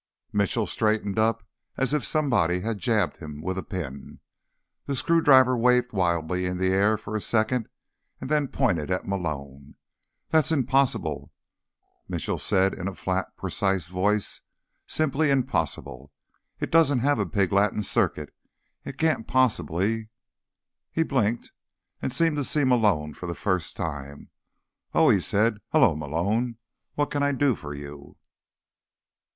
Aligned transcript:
Mitchell 0.33 0.65
straightened 0.65 1.19
up 1.19 1.47
as 1.77 1.93
if 1.93 2.03
somebody 2.03 2.61
had 2.61 2.79
jabbed 2.79 3.17
him 3.17 3.39
with 3.39 3.55
a 3.55 3.61
pin. 3.61 4.19
The 4.87 4.95
screwdriver 4.95 5.55
waved 5.55 5.93
wildly 5.93 6.47
in 6.47 6.57
the 6.57 6.69
air 6.69 6.97
for 6.97 7.15
a 7.15 7.21
second, 7.21 7.69
and 8.19 8.27
then 8.27 8.47
pointed 8.47 8.89
at 8.89 9.07
Malone. 9.07 9.75
"That's 10.29 10.51
impossible," 10.51 11.31
Mitchell 12.07 12.39
said 12.39 12.73
in 12.73 12.87
a 12.87 12.95
flat, 12.95 13.37
precise 13.37 13.85
voice. 13.85 14.41
"Simply 14.87 15.29
impossible. 15.29 16.11
It 16.59 16.71
doesn't 16.71 17.01
have 17.05 17.19
a 17.19 17.27
pig 17.29 17.51
Latin 17.51 17.83
circuit. 17.83 18.33
It 18.83 18.97
can't 18.97 19.27
possibly—" 19.27 20.09
He 20.91 21.03
blinked 21.03 21.51
and 22.01 22.11
seemed 22.11 22.37
to 22.37 22.43
see 22.43 22.63
Malone 22.63 23.13
for 23.13 23.27
the 23.27 23.35
first 23.35 23.77
time. 23.77 24.31
"Oh," 24.95 25.11
he 25.11 25.19
said. 25.19 25.59
"Hello, 25.71 25.95
Malone. 25.95 26.57
What 26.95 27.11
can 27.11 27.21
I 27.21 27.33
do 27.33 27.53
for 27.53 27.75
you?" 27.75 28.17